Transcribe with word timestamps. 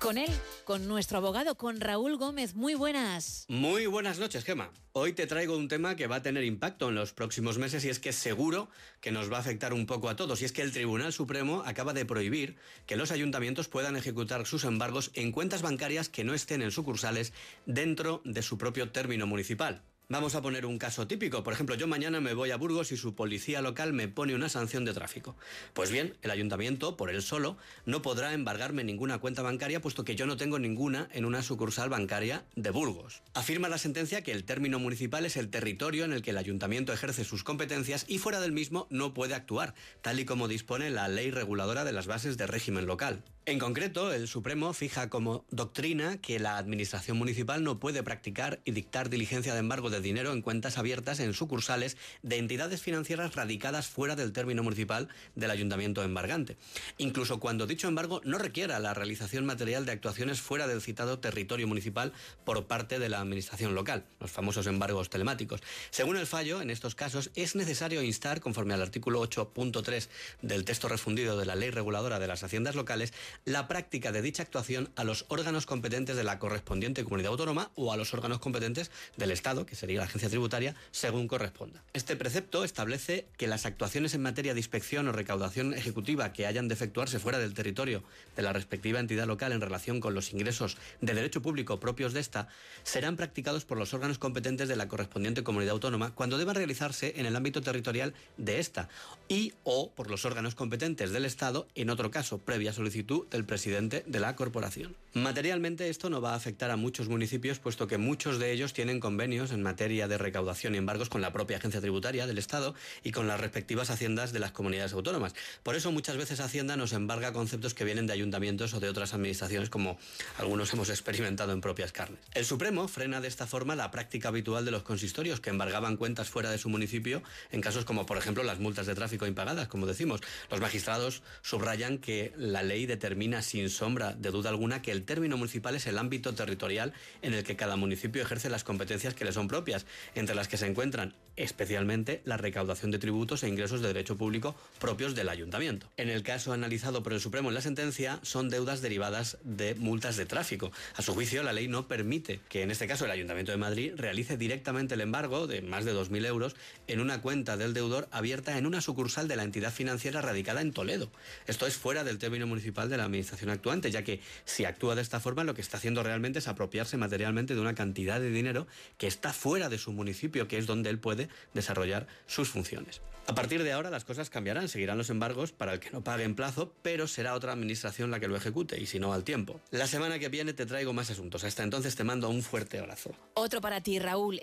con 0.00 0.18
él, 0.18 0.30
con 0.64 0.88
nuestro 0.88 1.18
abogado, 1.18 1.54
con 1.54 1.80
Raúl 1.80 2.16
Gómez. 2.16 2.54
Muy 2.54 2.74
buenas. 2.74 3.44
Muy 3.48 3.86
buenas 3.86 4.18
noches, 4.18 4.44
Gema. 4.44 4.72
Hoy 4.92 5.12
te 5.12 5.26
traigo 5.26 5.56
un 5.56 5.68
tema 5.68 5.94
que 5.94 6.06
va 6.06 6.16
a 6.16 6.22
tener 6.22 6.42
impacto 6.42 6.88
en 6.88 6.96
los 6.96 7.12
próximos 7.12 7.58
meses 7.58 7.84
y 7.84 7.90
es 7.90 8.00
que 8.00 8.12
seguro 8.12 8.68
que 9.00 9.12
nos 9.12 9.30
va 9.30 9.36
a 9.36 9.40
afectar 9.40 9.72
un 9.72 9.86
poco 9.86 10.08
a 10.08 10.16
todos. 10.16 10.40
Y 10.40 10.46
es 10.46 10.52
que 10.52 10.62
el 10.62 10.72
Tribunal 10.72 11.12
Supremo 11.12 11.62
acaba 11.66 11.92
de 11.92 12.06
prohibir 12.06 12.56
que 12.86 12.96
los 12.96 13.12
ayuntamientos 13.12 13.68
puedan 13.68 13.94
ejecutar 13.94 14.46
sus 14.46 14.64
embargos 14.64 15.10
en 15.14 15.32
cuentas 15.32 15.62
bancarias 15.62 16.08
que 16.08 16.24
no 16.24 16.34
estén 16.34 16.62
en 16.62 16.70
sucursales 16.70 17.32
dentro 17.66 18.22
de 18.24 18.42
su 18.42 18.56
propio 18.56 18.90
término 18.90 19.26
municipal. 19.26 19.82
Vamos 20.10 20.34
a 20.34 20.42
poner 20.42 20.66
un 20.66 20.76
caso 20.76 21.06
típico. 21.06 21.44
Por 21.44 21.52
ejemplo, 21.52 21.76
yo 21.76 21.86
mañana 21.86 22.20
me 22.20 22.34
voy 22.34 22.50
a 22.50 22.56
Burgos 22.56 22.90
y 22.90 22.96
su 22.96 23.14
policía 23.14 23.62
local 23.62 23.92
me 23.92 24.08
pone 24.08 24.34
una 24.34 24.48
sanción 24.48 24.84
de 24.84 24.92
tráfico. 24.92 25.36
Pues 25.72 25.92
bien, 25.92 26.16
el 26.22 26.32
ayuntamiento, 26.32 26.96
por 26.96 27.10
él 27.10 27.22
solo, 27.22 27.56
no 27.86 28.02
podrá 28.02 28.34
embargarme 28.34 28.82
ninguna 28.82 29.18
cuenta 29.18 29.42
bancaria 29.42 29.80
puesto 29.80 30.02
que 30.02 30.16
yo 30.16 30.26
no 30.26 30.36
tengo 30.36 30.58
ninguna 30.58 31.08
en 31.12 31.26
una 31.26 31.44
sucursal 31.44 31.90
bancaria 31.90 32.44
de 32.56 32.70
Burgos. 32.70 33.22
Afirma 33.34 33.68
la 33.68 33.78
sentencia 33.78 34.24
que 34.24 34.32
el 34.32 34.42
término 34.42 34.80
municipal 34.80 35.24
es 35.26 35.36
el 35.36 35.48
territorio 35.48 36.04
en 36.06 36.12
el 36.12 36.22
que 36.22 36.30
el 36.30 36.38
ayuntamiento 36.38 36.92
ejerce 36.92 37.22
sus 37.22 37.44
competencias 37.44 38.04
y 38.08 38.18
fuera 38.18 38.40
del 38.40 38.50
mismo 38.50 38.88
no 38.90 39.14
puede 39.14 39.34
actuar, 39.34 39.74
tal 40.02 40.18
y 40.18 40.24
como 40.24 40.48
dispone 40.48 40.90
la 40.90 41.06
ley 41.06 41.30
reguladora 41.30 41.84
de 41.84 41.92
las 41.92 42.08
bases 42.08 42.36
de 42.36 42.48
régimen 42.48 42.86
local. 42.86 43.22
En 43.46 43.58
concreto, 43.58 44.12
el 44.12 44.28
Supremo 44.28 44.74
fija 44.74 45.08
como 45.08 45.46
doctrina 45.50 46.18
que 46.18 46.38
la 46.38 46.58
Administración 46.58 47.16
Municipal 47.16 47.64
no 47.64 47.80
puede 47.80 48.02
practicar 48.02 48.60
y 48.66 48.72
dictar 48.72 49.08
diligencia 49.08 49.54
de 49.54 49.60
embargo 49.60 49.88
de 49.88 50.02
dinero 50.02 50.32
en 50.32 50.42
cuentas 50.42 50.76
abiertas 50.76 51.20
en 51.20 51.32
sucursales 51.32 51.96
de 52.22 52.36
entidades 52.36 52.82
financieras 52.82 53.34
radicadas 53.34 53.88
fuera 53.88 54.14
del 54.14 54.32
término 54.32 54.62
municipal 54.62 55.08
del 55.34 55.50
Ayuntamiento 55.50 56.04
embargante, 56.04 56.58
incluso 56.98 57.40
cuando 57.40 57.66
dicho 57.66 57.88
embargo 57.88 58.20
no 58.24 58.36
requiera 58.36 58.78
la 58.78 58.92
realización 58.92 59.46
material 59.46 59.86
de 59.86 59.92
actuaciones 59.92 60.40
fuera 60.40 60.68
del 60.68 60.82
citado 60.82 61.18
territorio 61.18 61.66
municipal 61.66 62.12
por 62.44 62.66
parte 62.66 62.98
de 62.98 63.08
la 63.08 63.20
Administración 63.20 63.74
local, 63.74 64.04
los 64.20 64.30
famosos 64.30 64.66
embargos 64.66 65.08
telemáticos. 65.08 65.62
Según 65.90 66.18
el 66.18 66.26
fallo, 66.26 66.60
en 66.60 66.68
estos 66.68 66.94
casos 66.94 67.30
es 67.34 67.56
necesario 67.56 68.02
instar, 68.02 68.40
conforme 68.40 68.74
al 68.74 68.82
artículo 68.82 69.22
8.3 69.22 70.08
del 70.42 70.64
texto 70.66 70.88
refundido 70.88 71.38
de 71.38 71.46
la 71.46 71.56
Ley 71.56 71.70
Reguladora 71.70 72.18
de 72.18 72.26
las 72.26 72.44
Haciendas 72.44 72.74
Locales, 72.74 73.12
la 73.44 73.68
práctica 73.68 74.12
de 74.12 74.22
dicha 74.22 74.42
actuación 74.42 74.90
a 74.96 75.04
los 75.04 75.26
órganos 75.28 75.66
competentes 75.66 76.16
de 76.16 76.24
la 76.24 76.38
correspondiente 76.38 77.04
comunidad 77.04 77.32
autónoma 77.32 77.70
o 77.74 77.92
a 77.92 77.96
los 77.96 78.14
órganos 78.14 78.38
competentes 78.38 78.90
del 79.16 79.30
Estado, 79.30 79.66
que 79.66 79.76
sería 79.76 79.98
la 79.98 80.06
agencia 80.06 80.28
tributaria, 80.28 80.74
según 80.90 81.28
corresponda. 81.28 81.82
Este 81.92 82.16
precepto 82.16 82.64
establece 82.64 83.26
que 83.36 83.46
las 83.46 83.66
actuaciones 83.66 84.14
en 84.14 84.22
materia 84.22 84.54
de 84.54 84.60
inspección 84.60 85.08
o 85.08 85.12
recaudación 85.12 85.74
ejecutiva 85.74 86.32
que 86.32 86.46
hayan 86.46 86.68
de 86.68 86.74
efectuarse 86.74 87.18
fuera 87.18 87.38
del 87.38 87.54
territorio 87.54 88.02
de 88.36 88.42
la 88.42 88.52
respectiva 88.52 89.00
entidad 89.00 89.26
local 89.26 89.52
en 89.52 89.60
relación 89.60 90.00
con 90.00 90.14
los 90.14 90.32
ingresos 90.32 90.76
de 91.00 91.14
derecho 91.14 91.42
público 91.42 91.80
propios 91.80 92.12
de 92.12 92.20
esta 92.20 92.48
serán 92.82 93.16
practicados 93.16 93.64
por 93.64 93.78
los 93.78 93.94
órganos 93.94 94.18
competentes 94.18 94.68
de 94.68 94.76
la 94.76 94.88
correspondiente 94.88 95.42
comunidad 95.42 95.72
autónoma 95.72 96.14
cuando 96.14 96.38
deban 96.38 96.56
realizarse 96.56 97.14
en 97.16 97.26
el 97.26 97.36
ámbito 97.36 97.60
territorial 97.62 98.14
de 98.36 98.60
esta 98.60 98.88
y 99.28 99.52
o 99.64 99.90
por 99.90 100.10
los 100.10 100.24
órganos 100.24 100.54
competentes 100.54 101.10
del 101.10 101.24
Estado 101.24 101.66
en 101.74 101.90
otro 101.90 102.10
caso 102.10 102.38
previa 102.38 102.72
solicitud 102.72 103.19
del 103.30 103.44
presidente 103.44 104.04
de 104.06 104.20
la 104.20 104.36
corporación. 104.36 104.96
Materialmente 105.12 105.88
esto 105.88 106.08
no 106.08 106.20
va 106.20 106.34
a 106.34 106.36
afectar 106.36 106.70
a 106.70 106.76
muchos 106.76 107.08
municipios 107.08 107.58
puesto 107.58 107.88
que 107.88 107.98
muchos 107.98 108.38
de 108.38 108.52
ellos 108.52 108.72
tienen 108.72 109.00
convenios 109.00 109.50
en 109.50 109.60
materia 109.60 110.06
de 110.06 110.18
recaudación 110.18 110.74
y 110.74 110.78
embargos 110.78 111.08
con 111.08 111.20
la 111.20 111.32
propia 111.32 111.56
agencia 111.56 111.80
tributaria 111.80 112.28
del 112.28 112.38
Estado 112.38 112.76
y 113.02 113.10
con 113.10 113.26
las 113.26 113.40
respectivas 113.40 113.90
haciendas 113.90 114.32
de 114.32 114.38
las 114.38 114.52
comunidades 114.52 114.92
autónomas. 114.92 115.34
Por 115.64 115.74
eso 115.74 115.90
muchas 115.90 116.16
veces 116.16 116.38
Hacienda 116.38 116.76
nos 116.76 116.92
embarga 116.92 117.32
conceptos 117.32 117.74
que 117.74 117.84
vienen 117.84 118.06
de 118.06 118.12
ayuntamientos 118.12 118.72
o 118.72 118.80
de 118.80 118.88
otras 118.88 119.12
administraciones 119.12 119.68
como 119.68 119.98
algunos 120.38 120.72
hemos 120.72 120.90
experimentado 120.90 121.52
en 121.52 121.60
propias 121.60 121.90
carnes. 121.90 122.20
El 122.34 122.44
Supremo 122.44 122.86
frena 122.86 123.20
de 123.20 123.28
esta 123.28 123.46
forma 123.48 123.74
la 123.74 123.90
práctica 123.90 124.28
habitual 124.28 124.64
de 124.64 124.70
los 124.70 124.84
consistorios 124.84 125.40
que 125.40 125.50
embargaban 125.50 125.96
cuentas 125.96 126.28
fuera 126.28 126.50
de 126.52 126.58
su 126.58 126.68
municipio 126.68 127.22
en 127.50 127.60
casos 127.60 127.84
como 127.84 128.06
por 128.06 128.16
ejemplo 128.16 128.44
las 128.44 128.60
multas 128.60 128.86
de 128.86 128.94
tráfico 128.94 129.26
impagadas, 129.26 129.66
como 129.66 129.86
decimos. 129.86 130.20
Los 130.50 130.60
magistrados 130.60 131.22
subrayan 131.42 131.98
que 131.98 132.32
la 132.36 132.62
ley 132.62 132.86
determina 132.86 133.09
determina 133.10 133.42
sin 133.42 133.70
sombra 133.70 134.12
de 134.12 134.30
duda 134.30 134.50
alguna 134.50 134.82
que 134.82 134.92
el 134.92 135.02
término 135.02 135.36
municipal 135.36 135.74
es 135.74 135.88
el 135.88 135.98
ámbito 135.98 136.32
territorial 136.32 136.92
en 137.22 137.34
el 137.34 137.42
que 137.42 137.56
cada 137.56 137.74
municipio 137.74 138.22
ejerce 138.22 138.48
las 138.48 138.62
competencias 138.62 139.14
que 139.14 139.24
le 139.24 139.32
son 139.32 139.48
propias, 139.48 139.84
entre 140.14 140.36
las 140.36 140.46
que 140.46 140.56
se 140.56 140.68
encuentran 140.68 141.16
especialmente 141.34 142.20
la 142.24 142.36
recaudación 142.36 142.90
de 142.90 142.98
tributos 142.98 143.42
e 143.42 143.48
ingresos 143.48 143.80
de 143.80 143.88
derecho 143.88 144.16
público 144.16 144.54
propios 144.78 145.14
del 145.14 145.28
ayuntamiento. 145.28 145.88
En 145.96 146.08
el 146.08 146.22
caso 146.22 146.52
analizado 146.52 147.02
por 147.02 147.12
el 147.12 147.20
Supremo 147.20 147.48
en 147.48 147.54
la 147.54 147.62
sentencia, 147.62 148.20
son 148.22 148.48
deudas 148.48 148.82
derivadas 148.82 149.38
de 149.42 149.74
multas 149.74 150.16
de 150.16 150.26
tráfico. 150.26 150.70
A 150.96 151.02
su 151.02 151.14
juicio, 151.14 151.42
la 151.42 151.52
ley 151.52 151.66
no 151.66 151.88
permite 151.88 152.40
que 152.48 152.62
en 152.62 152.70
este 152.70 152.86
caso 152.86 153.06
el 153.06 153.10
Ayuntamiento 153.10 153.52
de 153.52 153.58
Madrid 153.58 153.92
realice 153.96 154.36
directamente 154.36 154.94
el 154.94 155.00
embargo 155.00 155.46
de 155.46 155.62
más 155.62 155.84
de 155.84 155.94
2.000 155.94 156.26
euros 156.26 156.56
en 156.86 157.00
una 157.00 157.22
cuenta 157.22 157.56
del 157.56 157.74
deudor 157.74 158.08
abierta 158.12 158.58
en 158.58 158.66
una 158.66 158.80
sucursal 158.80 159.26
de 159.26 159.36
la 159.36 159.44
entidad 159.44 159.72
financiera 159.72 160.20
radicada 160.20 160.60
en 160.60 160.72
Toledo. 160.72 161.10
Esto 161.46 161.66
es 161.66 161.76
fuera 161.76 162.04
del 162.04 162.18
término 162.18 162.46
municipal 162.46 162.90
de 162.90 162.98
la 162.98 162.99
administración 163.04 163.50
actuante, 163.50 163.90
ya 163.90 164.04
que 164.04 164.20
si 164.44 164.64
actúa 164.64 164.94
de 164.94 165.02
esta 165.02 165.20
forma 165.20 165.44
lo 165.44 165.54
que 165.54 165.60
está 165.60 165.76
haciendo 165.76 166.02
realmente 166.02 166.38
es 166.40 166.48
apropiarse 166.48 166.96
materialmente 166.96 167.54
de 167.54 167.60
una 167.60 167.74
cantidad 167.74 168.20
de 168.20 168.30
dinero 168.30 168.66
que 168.98 169.06
está 169.06 169.32
fuera 169.32 169.68
de 169.68 169.78
su 169.78 169.92
municipio, 169.92 170.48
que 170.48 170.58
es 170.58 170.66
donde 170.66 170.90
él 170.90 170.98
puede 170.98 171.28
desarrollar 171.54 172.06
sus 172.26 172.48
funciones. 172.48 173.00
A 173.30 173.34
partir 173.34 173.62
de 173.62 173.70
ahora 173.70 173.90
las 173.90 174.04
cosas 174.04 174.28
cambiarán, 174.28 174.68
seguirán 174.68 174.98
los 174.98 175.08
embargos 175.08 175.52
para 175.52 175.72
el 175.74 175.78
que 175.78 175.90
no 175.90 176.02
pague 176.02 176.24
en 176.24 176.34
plazo, 176.34 176.74
pero 176.82 177.06
será 177.06 177.34
otra 177.34 177.52
administración 177.52 178.10
la 178.10 178.18
que 178.18 178.26
lo 178.26 178.34
ejecute 178.34 178.80
y 178.80 178.86
si 178.86 178.98
no 178.98 179.12
al 179.12 179.22
tiempo. 179.22 179.60
La 179.70 179.86
semana 179.86 180.18
que 180.18 180.28
viene 180.28 180.52
te 180.52 180.66
traigo 180.66 180.92
más 180.92 181.10
asuntos. 181.10 181.44
Hasta 181.44 181.62
entonces 181.62 181.94
te 181.94 182.02
mando 182.02 182.28
un 182.28 182.42
fuerte 182.42 182.80
abrazo. 182.80 183.14
Otro 183.34 183.60
para 183.60 183.82
ti, 183.82 184.00
Raúl. 184.00 184.40